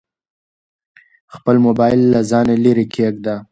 [1.35, 3.35] خپل موبایل له ځانه لیرې کېږده.